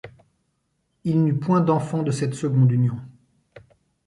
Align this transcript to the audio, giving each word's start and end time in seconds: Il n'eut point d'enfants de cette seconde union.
Il 1.03 1.23
n'eut 1.23 1.37
point 1.37 1.61
d'enfants 1.61 2.01
de 2.01 2.09
cette 2.09 2.33
seconde 2.33 2.71
union. 2.71 2.97